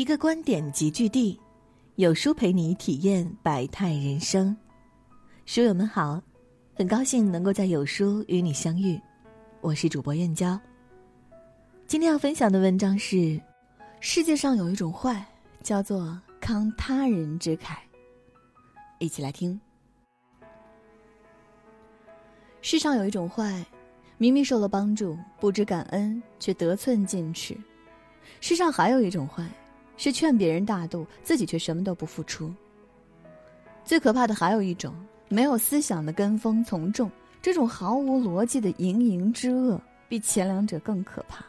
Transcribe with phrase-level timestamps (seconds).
[0.00, 1.38] 一个观点集聚地，
[1.96, 4.56] 有书陪你体验百态人生。
[5.44, 6.18] 书友们好，
[6.74, 8.98] 很高兴能够在有书与你相遇，
[9.60, 10.58] 我是主播燕娇。
[11.86, 13.38] 今天要分享的文章是：
[14.00, 15.22] 世界上有一种坏，
[15.62, 17.76] 叫做慷他人之慨。
[19.00, 19.60] 一起来听。
[22.62, 23.62] 世上有一种坏，
[24.16, 27.54] 明明受了帮助，不知感恩，却得寸进尺。
[28.40, 29.46] 世上还有一种坏，
[30.02, 32.50] 是劝别人大度，自己却什么都不付出。
[33.84, 34.94] 最可怕的还有一种
[35.28, 37.10] 没有思想的跟风从众，
[37.42, 39.78] 这种毫无逻辑的营营之恶，
[40.08, 41.44] 比前两者更可怕。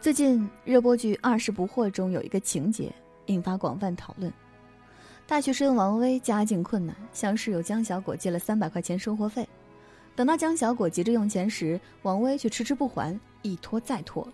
[0.00, 2.90] 最近热播剧《二十不惑》中有一个情节
[3.26, 4.32] 引发广泛讨论：
[5.26, 9.46] 大学生王威家境困难，向室友江小果借了三百块钱生活费，
[10.16, 14.26] 等到江小果急着用钱时，王威却迟迟不还，一拖再拖。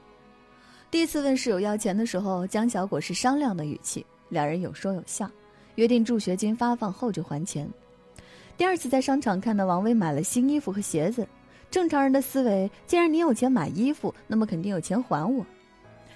[0.97, 5.31] 第一次问室友要钱的时候，江小果是商量的语气，两人有说有笑，
[5.75, 7.69] 约定助学金发放后就还钱。
[8.57, 11.29] 第二次在商场看到王威买了新衣服和鞋子，
[11.71, 15.45] 正常人的思维，既然你有钱买衣服，那么肯定有钱还我。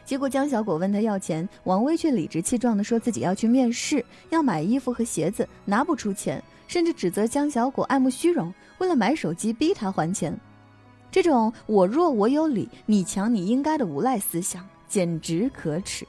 [0.07, 10.35] 结果江小果问他要钱，王威却理直气壮地说自己要去面试，要买衣服和鞋子，拿不出钱，甚至指责江小果爱慕虚荣，为了买手机逼他还钱。
[11.11, 16.07] 这种我弱我有理，你强你应该的无赖思想，简直可耻。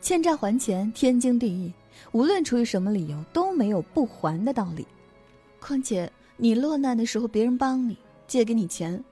[0.00, 1.72] 欠债还钱天经地义，
[2.12, 4.86] 无论出于什么理由都没有不还的道理。
[5.60, 7.96] 况且你落难的时候别人帮你
[8.26, 9.02] 借给你钱，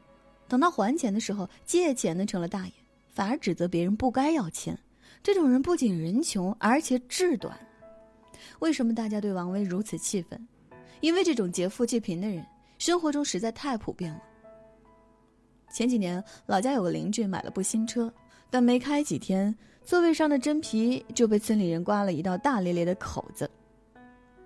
[0.49, 2.73] 等到还钱的时候借钱的成了大爷，
[3.09, 4.79] 反而指责别人不该要钱。
[5.23, 7.57] 这种人不仅人穷，而且志短。
[8.61, 10.49] 为什么大家对王威如此气愤？
[11.01, 12.45] 因为这种劫富济贫的人。
[12.79, 14.21] 生活中实在太普遍了。
[15.73, 18.13] 前几年，老家有个邻居买了部新车，
[18.51, 23.51] 但没开几天，座位上的真皮就被村里人刮了一道大咧咧的口子。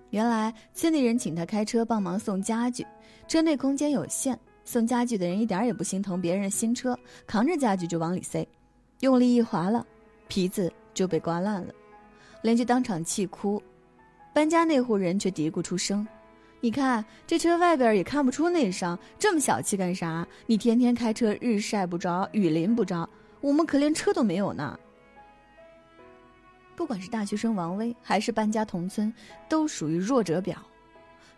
[0.09, 2.85] 原来，村里人请他开车帮忙送家具，
[3.27, 8.45] 车内空间有限，送家具的人一点也不心疼别人的新车，扛着家具就往里塞，
[8.99, 9.85] 用力一划了，
[10.27, 11.73] 皮子就被刮烂了。
[12.41, 13.61] 邻居当场气哭，
[14.33, 16.05] 搬家那户人却嘀咕出声。
[16.63, 20.25] 你看这车外边也看不出内伤，这么小气干啥？
[20.45, 23.09] 你天天开车，日晒不着，雨淋不着，
[23.41, 24.79] 我们可连车都没有呢。
[26.75, 29.11] 不管是大学生王威，还是搬家同村，
[29.49, 30.55] 都属于弱者表。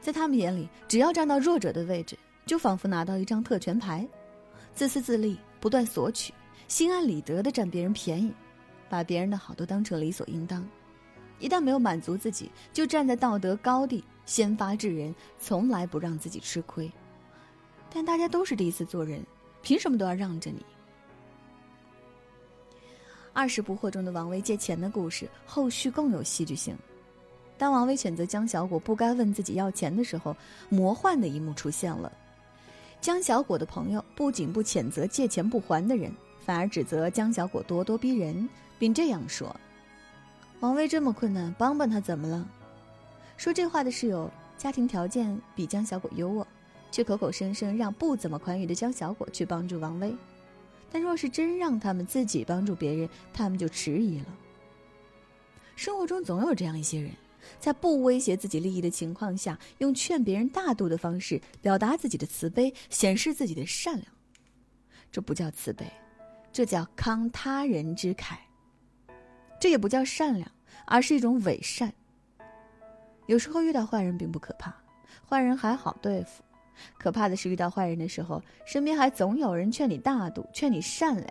[0.02, 4.06] 在他们眼里，只要站到弱者的位置，就仿佛拿到一张特权牌，
[4.76, 6.34] 自私自利，不断索取，
[6.68, 8.34] 心安理得的占别人便宜，
[8.90, 10.68] 把别人的好都当成理所应当。
[11.40, 14.04] 一旦没有满足自己，就站在道德高地。
[14.26, 16.92] 先发制人，从来不让自己吃亏。
[17.92, 19.24] 但大家都是第一次做人，
[19.62, 20.66] 凭什么都要让着你？
[23.34, 26.78] 二十不惑中的王威借钱的故事，后续更有戏剧性。
[27.58, 30.36] 当王威选择江小果不该问自己要钱的时候，
[30.70, 32.12] 魔幻的一幕出现了。
[33.02, 38.48] 江小果的朋友不仅不谴责借钱不还的人，反而指责江小果咄咄逼人，
[38.80, 39.56] 并这样说
[40.62, 42.48] ：“王威这么困难，帮帮他怎么了？”
[43.38, 46.46] 说这话的室友家庭条件比江小果优渥，
[46.92, 50.16] 却口口声声让不怎么宽裕的江小果去帮助王威。
[50.92, 54.26] 但若是真让他们自己帮助别人，他们就迟疑了。
[55.76, 57.12] 生活中总有这样一些人，
[57.60, 64.06] 在不威胁自己利益的情况下，用劝别人大度的方式表达自己的慈悲，显示自己的善良。
[65.12, 65.92] 这不叫慈悲，
[66.52, 68.36] 这叫慷他人之慨。
[69.60, 70.52] 这也不叫善良，
[70.86, 71.92] 而是一种伪善。
[73.26, 74.74] 有时候遇到坏人并不可怕，
[75.28, 76.44] 坏人还好对付；
[76.98, 81.28] 可怕的是遇到坏人的时候，身边还总有人劝你大度，劝你善良。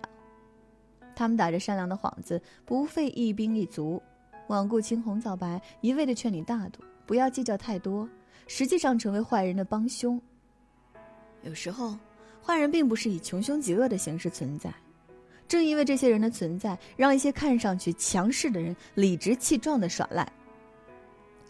[1.14, 4.02] 他们打着善良的幌子，不费一兵一卒，
[4.48, 8.08] 罔顾青红皂白，一味的劝你大度，不要计较太多，
[8.46, 10.20] 实际上成为坏人的帮凶。
[11.42, 11.94] 有时候，
[12.42, 14.72] 坏人并不是以穷凶极恶的形式存在，
[15.46, 20.26] 正因为这些人的存在，让一些看上去强势的人理直气壮的耍赖。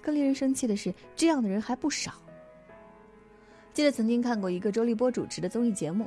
[0.02, 2.12] 更令人生气的是，这样的人还不少。
[3.72, 6.06] 记得曾经看过一个周立波主持的综艺节目，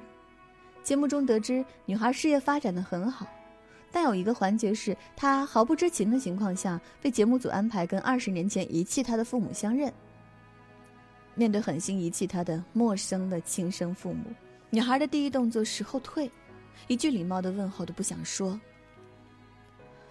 [0.83, 3.25] 节目中得知女孩事业发展的很好，
[3.91, 9.91] 但有一个环节是她毫不知情的情况下，被节目组安排跟二十年前遗弃她的父母相认。
[11.33, 14.25] 面对狠心遗弃她的陌生的亲生父母，
[14.69, 16.29] 女孩的第一动作是后退，
[16.87, 18.59] 一句礼貌的问候都不想说。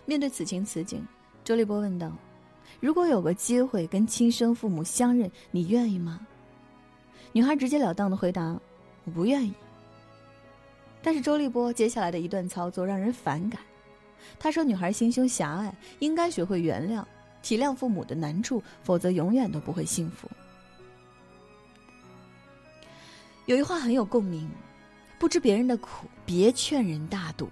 [0.07, 1.07] 面对此情此景，
[1.45, 2.11] 周立波问道。
[2.81, 6.21] 如果有个机会跟亲生父母相认，你愿意吗？
[7.33, 8.59] 女孩直截了当的回答
[9.05, 9.53] ：“我不愿意。”
[11.03, 13.61] 但是周立波接下来的一段操作让人反感。
[14.39, 17.05] 他说：“女孩心胸狭隘，应该学会原谅、
[17.43, 20.31] 体谅父母的难处，否则永远都不会幸福。”
[23.47, 24.51] 有一话很有共鸣
[25.21, 27.49] ：“不知别人的苦，别劝人大度。”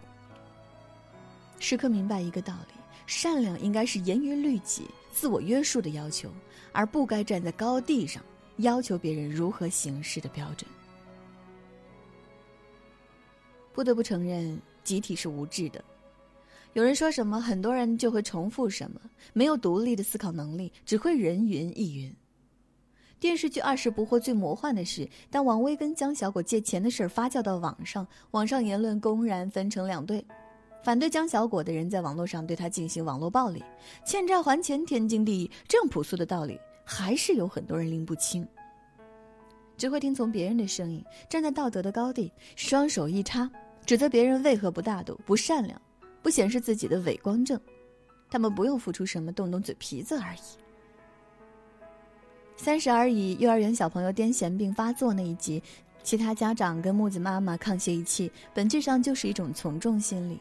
[1.60, 2.74] 时刻明白一个道理：
[3.06, 6.28] 善良应该是严于律己、自我约束的要求，
[6.72, 8.20] 而不该站在高地上
[8.56, 10.68] 要求别人如何行事的标准。
[13.72, 15.84] 不得不承认，集体是无智的。
[16.72, 19.00] 有人说什么，很多人就会重复什么，
[19.34, 22.14] 没有独立的思考能力，只会人云亦云。
[23.20, 30.24] 电视剧《二十不惑》最魔幻的是，当王威跟江小果借钱的事儿发酵到网上，网上言论公然分成两队。
[30.82, 33.62] 反对江小果的人在网络上对他进行网络暴力，
[34.04, 38.46] 欠债还钱天经地义，这样朴素的道理，还是有很多人拎不清。
[39.76, 43.50] 只会听从别人的声音，站在道德的高地，双手一插，
[43.86, 45.80] 指责别人为何不大度、不善良、
[46.20, 47.60] 不显示自己的伪光正。
[48.28, 50.38] 他们不用付出什么，动动嘴皮子而已。
[52.56, 55.62] 三十而已，幼儿园小朋友癫痫病发作那一集，
[56.02, 60.40] 其他家长跟木子妈妈沆瀣一气，本质上就是一种从众心理。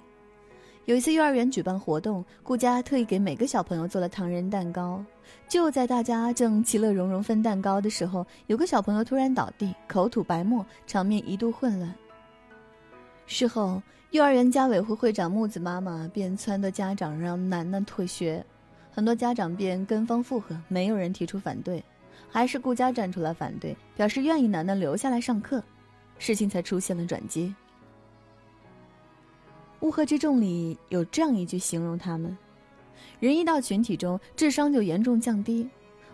[0.86, 5.04] 有一次，幼儿园举办活动，顾家特意给每个小朋友做了糖人蛋糕。
[5.48, 11.94] 就在大家正其乐融融分蛋糕的时候，有个小朋友突然倒地，口吐白沫，场面一度混乱。
[13.28, 18.44] 事后，幼儿园家委会会长木子妈妈便撺掇家长让楠楠退学，
[18.92, 21.81] 很多家长便跟风附和，没有人提出反对，
[22.28, 25.63] 还是顾家站出来反对，表示愿意楠楠留下来上课，
[26.18, 27.54] 事情才出现了转机。
[29.81, 32.36] 乌合之众里有这样一句形容他们：
[33.19, 35.68] 人一到群体中，智商就严重降低。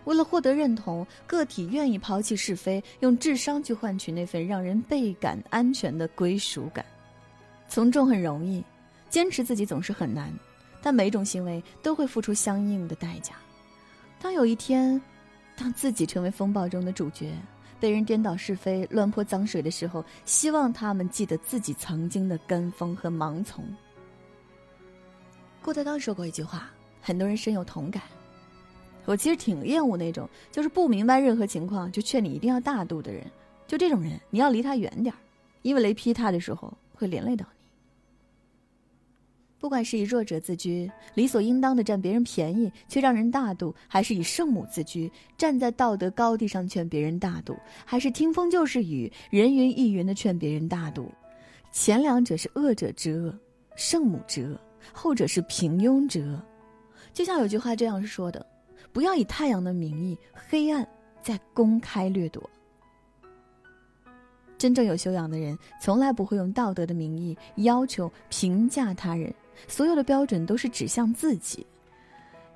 [0.04, 6.84] 为了获得认同，个体愿意抛弃是非，用智商去换取那份让人倍感安全的归属感。
[7.68, 8.64] 从众很容易，
[9.10, 10.32] 坚持自己总是很难。
[10.80, 13.34] 但每种行为都会付出相应的代价。
[14.20, 14.98] 当有一天，
[15.56, 17.32] 当自己成为风暴中的主角。
[17.80, 23.64] 被人颠倒是非、乱泼脏水的时候，希望他们记得自己曾经的跟风和盲从。
[25.62, 26.70] 郭德纲说过一句话，
[27.00, 28.02] 很多人深有同感。
[29.04, 33.24] 我其实挺厌恶那种就是不明白任何情况就劝你一定要大度的人，
[33.66, 35.18] 就这种人，你要离他远点儿，
[35.62, 37.57] 因为雷劈他的时候会连累到你。
[39.60, 51.10] 不管是以弱者自居，理所应当的占别人便宜却让人大度，还是以圣母自居，站在道德高地上劝别人大度，还是听风就是雨，人云亦云的劝别人大度，
[51.72, 53.36] 前两者是恶者之恶，
[53.74, 54.56] 圣母之恶；
[54.92, 56.40] 后者是平庸之恶。
[57.12, 58.46] 就像有句话这样说的
[58.92, 60.86] ：“不要以太阳的名义，黑暗
[61.20, 62.48] 在公开掠夺。”
[64.56, 69.32] 真正有修养的人，从来不会用道德的名义要求评价他人。
[69.66, 71.66] 所有的标准都是指向自己，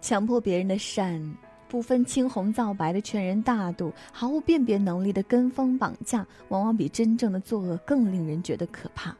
[0.01, 1.21] 强迫别人的善，
[1.69, 9.17] 不分青红皂白的劝人大度，毫无辨别能力的跟风绑架，往往比真正的作恶更令人觉得可怕。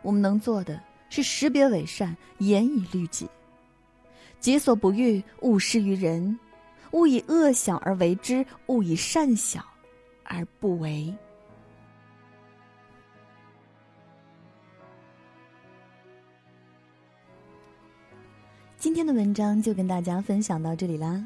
[0.00, 0.80] 我们能做的
[1.10, 3.28] 是识别伪善，严以律己。
[4.40, 6.36] 己所不欲，勿施于人；
[6.90, 9.64] 勿以恶小而为之，勿以善小
[10.24, 11.14] 而不为。
[18.82, 21.24] 今天的文章就跟大家分享到这里啦。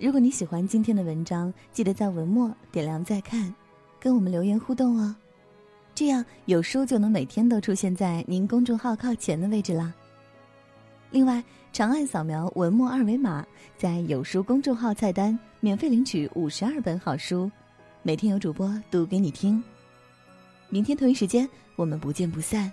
[0.00, 3.54] 如果你喜欢今天的文章，记得在文末点亮再看，
[4.00, 5.14] 跟我们留言互动哦。
[5.94, 9.94] 这样有书就能每天都出现在您公众号靠前的位置啦。
[11.12, 11.40] 另外，
[11.72, 17.48] 长按扫描文末二维码，在有书公众号菜单免费领取五十二本好书，
[18.02, 19.62] 每天有主播读给你听。
[20.68, 22.68] 明天同一时间，我们不见不散。